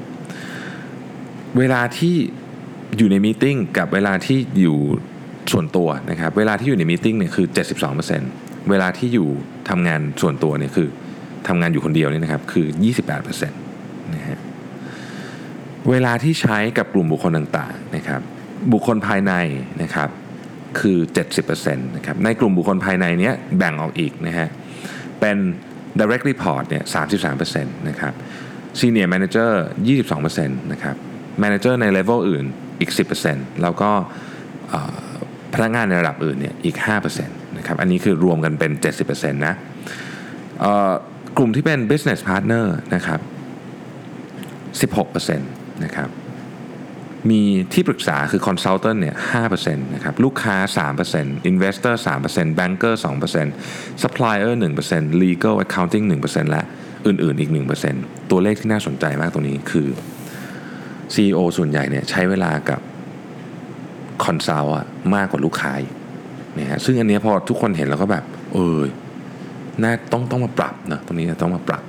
[1.57, 2.15] เวลาที่
[2.97, 4.77] อยู่ใน meeting กับเวลาที่อยู่
[5.51, 9.27] ส่วนตัวนะครับเวลาที่อยู่ใน meeting เนี่ยคือ 72%เวลาที่อยู่
[9.69, 10.89] ทำงานส่วนตัวเนี่ยคือ
[11.47, 12.67] ทำงานอยู่คนเดียวนี่นะครับคือ
[13.25, 14.37] 28%นะฮะ
[15.89, 18.21] เวลาที่ใช้กับกลุ่มบุคคลต่างๆนะครับ
[18.73, 19.33] บุคคลภายใน
[19.83, 20.09] นะครับ
[20.79, 20.97] คือ
[21.37, 24.47] 70%นะครับในกลุ่มบุคคลภายในเนี้ยแบ่งออกอีกนะฮะ
[25.19, 25.37] เป็น
[25.99, 26.83] direct report เนี่ย
[27.35, 28.13] 33%นะครับ
[28.79, 29.51] senior manager
[29.97, 30.95] 22%นะครับ
[31.43, 32.45] manager ใน level อื่น
[32.79, 32.91] อีก
[33.25, 33.91] 10%แล้วก็
[35.53, 38.71] พนักงานในระดับอื่นเนี่ยอีก 5%นะครับ อันนี้คือรวมกันเป็น
[39.05, 39.55] 70%นะ
[41.37, 42.65] กลุ่มที่เป็น business partner
[42.95, 43.19] นะครับ
[44.93, 46.09] 16%นะครับ
[47.29, 47.41] มี
[47.73, 49.15] ที่ปรึกษาคือ consultant เนี่ย
[49.49, 50.55] 5%นะครับ ลูกค้า
[51.07, 51.95] 3% investor
[52.27, 52.93] 3% banker
[53.45, 54.53] 2% supplier
[54.87, 56.63] 1% legal accounting 1%และ
[57.07, 57.51] อื่นๆอีก
[57.91, 59.87] 1%ตัวเลขที่น่าสนใจมากตรงนี้คือ
[61.13, 62.81] CEO ส่วนใหญ่เนี่ยใช้เวลากับ
[64.23, 64.75] consult
[65.15, 65.73] มากกว่าลูกค้า
[66.57, 68.79] เนี่ยฮะซึ่งอันนี้พอทุกคนเห็นแล้วก็แบบ เออ
[69.83, 71.83] น่าต้องต้องมาปรับนะตรงนี้ต้องมาปรับ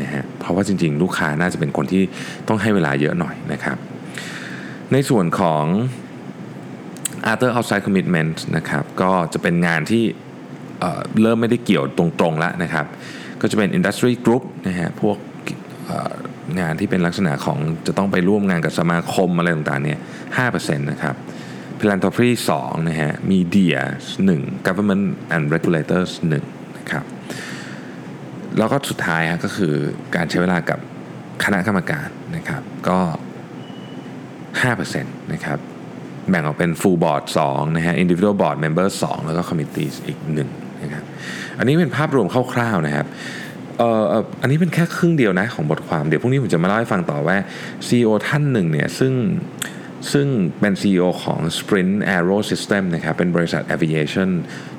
[0.00, 2.02] นะฮะเพราะว่าจริง ๆ ลูกค้าน่าจะเป็นคนที่
[2.48, 3.76] ต้องให้เวลาเยอะหน่อยนะครับ
[4.92, 5.64] ในส่วนของ
[7.32, 10.04] other outside commitment นะครับก็จะเป็นงานที่
[10.80, 12.86] เเริ่มไม่ได้เกี่ยวตรงๆแล้วนะครับ
[13.40, 15.16] ก็จะเป็น industry group นะฮะพวก
[16.60, 19.98] งานที่เป็นลักษณะของจะต้องไปร่วมงานกับสมาคมอะไรต่างๆเนี่ย
[20.38, 21.14] 5%นะครับ
[21.84, 22.28] philanthropy
[22.60, 23.80] 2นะฮะ media
[24.26, 26.32] 1 government and regulators 1
[26.78, 27.04] นะครับ
[28.58, 29.74] แล้วก็สุดท้ายก็คือ
[30.14, 30.78] การใช้เวลากับ
[31.44, 32.98] คณะกรรมการนะครับก็
[34.20, 35.58] 5%นะครับ
[36.30, 41.04] แบ่งออกเป็น full board 2นะฮะ individual board member 2 แล้วก็ committee อีก1นะครับ
[41.58, 43.06] อันนี้เป็นภาพรวมคร่าวๆนะครับ
[43.78, 44.04] เอ่อ
[44.42, 47.36] อันนี้เป็นแค่ครึ่งเดียวนะของบทความ เดี๋ยวพรุ่งนี้ผมจะมาเล่าให้ฟังต่อว่า
[47.86, 49.12] CEO ท่านหนึ่งเนี่ยซึ่ง
[50.12, 50.26] ซึ่ง
[50.60, 54.28] เป็น CEO ของ Sprint Aero System นะครับเป็นบริษัท aviation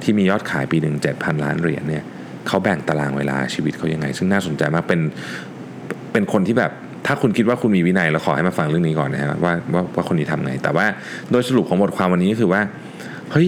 [0.04, 2.04] ที่มียอดขายปีหนึ่ง7,000 ล้านเหรียญเนี่ย
[2.48, 5.02] เขาแบ่งตารางเวลาชีวิตเขายังไง ซึ่งน่าสนใจมากเป็น
[6.12, 6.72] เป็นคนที่แบบ
[7.06, 10.86] ถ้าคุณคิดว่าคุณมีวินัยเราขอให้มาฟังเรื่องนี้ก่อนนะฮะว่าว่าว่าคนนี้ทำไง แต่ว่า
[11.32, 12.62] โดยสรุปของบทความวันนี้ก็คือว่า
[13.32, 13.48] เฮ้ย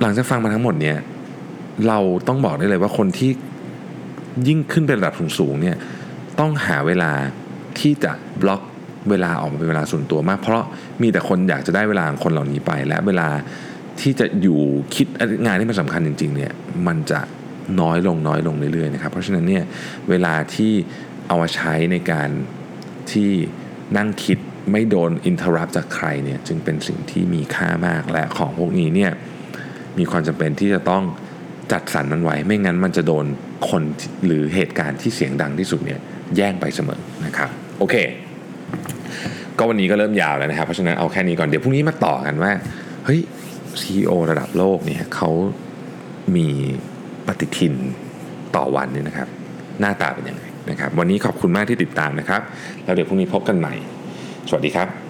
[0.00, 0.98] หลังจากฟังมาทั้งหมดเนี่ย
[1.88, 3.30] เราต้องบอกได้เลยว่าคนที่
[4.48, 5.76] ยิ่งขึ้นเป็นระดับสูงๆเนี่ย
[6.40, 7.12] ต้องหาเวลา
[7.78, 8.62] ที่จะบล็อก
[9.10, 10.62] เวลาออกมาเป็นเวลาส่วนตัวมาก เพราะ
[11.02, 13.28] มีแต่คนอยากจะได้เวลาของคนเหล่านี้ไป และเวลา
[14.00, 14.60] ที่จะอยู่
[14.94, 15.06] คิด
[15.46, 16.52] งานที่มันสำคัญจริงๆเนี่ย
[16.86, 17.20] มันจะ
[17.80, 19.64] น้อยลงน้อยลงเรื่อยๆนะครับ เพราะฉะนั้นเนี่ย
[20.10, 20.72] เวลาที่
[21.26, 22.28] เอามาใช้ในการ
[23.12, 23.30] ที่
[23.96, 24.38] นั่งคิด
[24.70, 29.12] ไม่โดนอินเทอร์รัปจากใครเนี่ยจึงเป็นสิ่งที่มีค่ามากและของพวกนี้เนี่ย
[29.98, 31.02] มีความจำเป็นที่จะต้อง
[31.72, 33.26] จัดสรรมันไว้ ไม่งั้นมันจะโดน
[33.68, 33.82] คน
[34.26, 36.00] หรือเหตุการณ์ที่เสียงดังที่สุดเนี่ย
[36.36, 37.96] แย่งไปเสมอนะครับ โอเค
[39.58, 42.52] ก็วันนี้ก็เริ่มยาวแล้วนะครับ เพราะฉะนั้นเอาแค่นี้ก่อนเดี๋ยวพรุ่งนี้มาต่อกันว่า
[43.04, 43.20] เฮ้ย
[43.80, 45.30] ซีอระดับโลกเนี่ยเขา
[46.36, 46.48] มี
[47.26, 47.74] ปฏิทิน
[48.56, 49.28] ต่อวันนี่นะครับ
[49.80, 52.40] หน้าตาเป็นยังไงนะครับ วันนี้ขอบคุณมากที่ติดตามนะครับ
[52.84, 53.74] แล้วเดี๋ยวพรุ่งนี้พบกันใหม่
[54.48, 55.03] สวัสดีครับ